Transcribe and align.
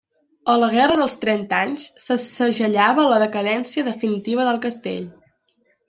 A 0.53 0.53
la 0.61 0.69
Guerra 0.75 0.95
dels 1.01 1.15
Trenta 1.25 1.59
Anys 1.67 1.85
se 2.07 2.19
segellava 2.25 3.07
la 3.13 3.23
decadència 3.27 3.89
definitiva 3.93 4.49
del 4.51 4.63
castell. 4.69 5.11